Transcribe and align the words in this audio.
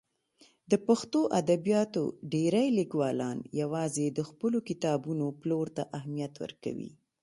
د 0.71 0.73
پښتو 0.87 1.19
ادبیاتو 1.39 2.03
ډېری 2.33 2.65
لیکوالان 2.79 3.37
یوازې 3.61 4.05
د 4.09 4.19
خپلو 4.29 4.57
کتابونو 4.69 5.25
پلور 5.41 5.67
ته 5.75 5.83
اهمیت 5.97 6.33
ورکوي. 6.43 6.91